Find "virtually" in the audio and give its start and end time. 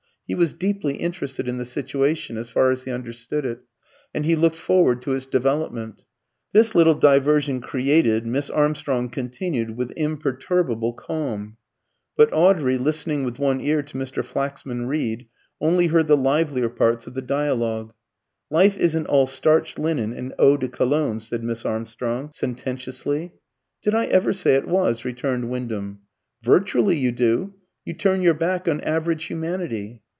26.41-26.95